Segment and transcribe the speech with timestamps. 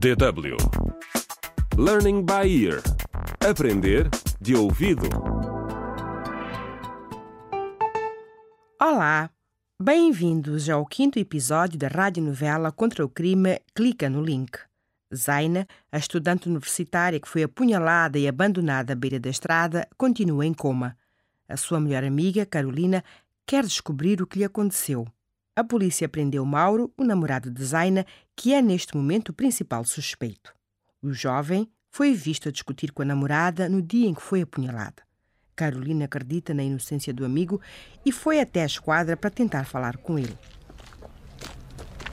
[0.00, 0.56] DW
[1.76, 2.80] Learning by Ear
[3.46, 4.08] Aprender
[4.40, 5.06] de ouvido.
[8.80, 9.28] Olá,
[9.78, 14.58] bem-vindos ao quinto episódio da radionovela Contra o Crime Clica no Link.
[15.14, 20.54] Zaina, a estudante universitária que foi apunhalada e abandonada à beira da estrada, continua em
[20.54, 20.96] coma.
[21.46, 23.04] A sua melhor amiga, Carolina,
[23.44, 25.06] quer descobrir o que lhe aconteceu.
[25.60, 30.54] A polícia prendeu Mauro, o namorado de Zaina, que é neste momento o principal suspeito.
[31.02, 35.02] O jovem foi visto a discutir com a namorada no dia em que foi apunhalada.
[35.54, 37.60] Carolina acredita na inocência do amigo
[38.06, 40.38] e foi até a esquadra para tentar falar com ele.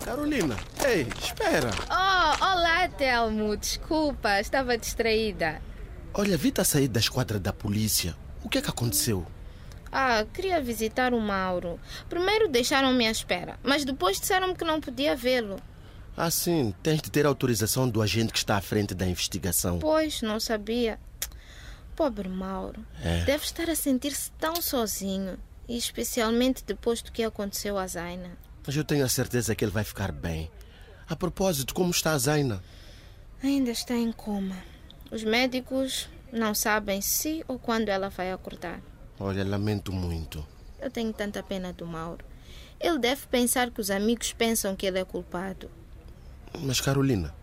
[0.03, 1.71] Carolina, ei, espera.
[1.89, 3.55] Oh, olá, Telmo.
[3.55, 5.61] Desculpa, estava distraída.
[6.13, 8.13] Olha, vi-te a sair da esquadra da polícia.
[8.43, 9.25] O que é que aconteceu?
[9.91, 11.79] Ah, queria visitar o Mauro.
[12.09, 15.61] Primeiro deixaram-me à espera, mas depois disseram-me que não podia vê-lo.
[16.15, 19.77] Ah, sim, tens de ter autorização do agente que está à frente da investigação.
[19.79, 20.99] Pois, não sabia.
[21.95, 22.83] Pobre Mauro.
[23.03, 23.23] É.
[23.23, 25.37] Deve estar a sentir-se tão sozinho.
[25.67, 28.37] E especialmente depois do que aconteceu a Zaina.
[28.65, 30.49] Mas eu tenho a certeza que ele vai ficar bem.
[31.09, 32.63] A propósito, como está a Zaina?
[33.43, 34.55] Ainda está em coma.
[35.11, 38.81] Os médicos não sabem se ou quando ela vai acordar.
[39.19, 40.45] Olha, lamento muito.
[40.79, 42.23] Eu tenho tanta pena do Mauro.
[42.79, 45.69] Ele deve pensar que os amigos pensam que ele é culpado.
[46.59, 47.33] Mas, Carolina,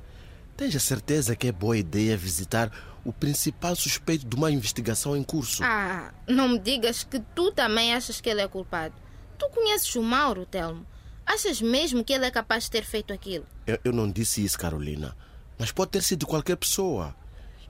[0.56, 2.70] tens a certeza que é boa ideia visitar
[3.04, 5.62] o principal suspeito de uma investigação em curso?
[5.64, 8.94] Ah, não me digas que tu também achas que ele é culpado.
[9.36, 10.86] Tu conheces o Mauro, Telmo.
[11.26, 13.46] Achas mesmo que ele é capaz de ter feito aquilo?
[13.66, 15.16] Eu, eu não disse isso, Carolina.
[15.58, 17.14] Mas pode ter sido qualquer pessoa.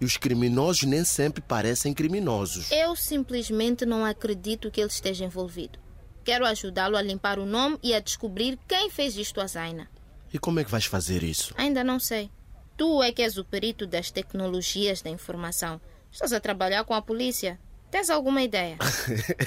[0.00, 2.70] E os criminosos nem sempre parecem criminosos.
[2.70, 5.78] Eu simplesmente não acredito que ele esteja envolvido.
[6.24, 9.88] Quero ajudá-lo a limpar o nome e a descobrir quem fez isto a Zaina.
[10.32, 11.54] E como é que vais fazer isso?
[11.56, 12.30] Ainda não sei.
[12.76, 15.80] Tu é que és o perito das tecnologias da informação.
[16.10, 17.60] Estás a trabalhar com a polícia.
[17.90, 18.76] Tens alguma ideia?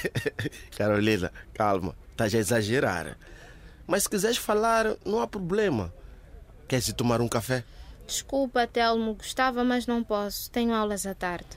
[0.77, 1.95] Carolina, calma.
[2.11, 3.17] Estás a exagerar.
[3.85, 5.93] Mas se quiseres falar, não há problema.
[6.67, 7.63] Queres ir tomar um café?
[8.07, 10.49] Desculpa, Telmo, gostava, mas não posso.
[10.49, 11.47] Tenho aulas à tarde.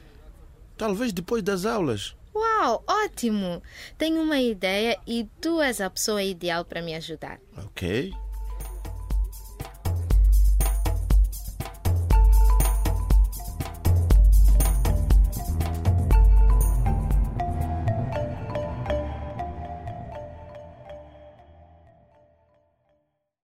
[0.76, 2.16] Talvez depois das aulas.
[2.34, 3.62] Uau, ótimo!
[3.96, 7.40] Tenho uma ideia e tu és a pessoa ideal para me ajudar.
[7.56, 8.12] Ok.